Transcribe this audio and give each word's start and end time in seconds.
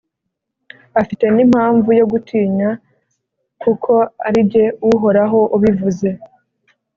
afite 1.01 1.25
n’impamvu 1.35 1.89
yo 1.99 2.05
gutinya 2.11 2.69
kuko 3.61 3.93
ari 4.27 4.39
jye 4.51 4.65
Uhoraho 4.89 5.39
ubivuze 5.55 6.07